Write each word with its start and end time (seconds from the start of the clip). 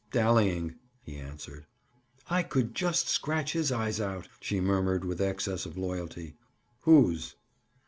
"Dallying," 0.09 0.77
he 1.03 1.17
answered. 1.17 1.67
"I 2.27 2.41
could 2.41 2.73
just 2.73 3.07
scratch 3.07 3.53
his 3.53 3.71
eyes 3.71 4.01
out," 4.01 4.27
she 4.39 4.59
murmured 4.59 5.05
with 5.05 5.21
excess 5.21 5.63
of 5.67 5.77
loyalty. 5.77 6.33
"Whose?" 6.79 7.35